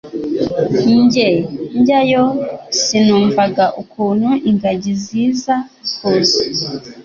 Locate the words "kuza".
5.97-6.41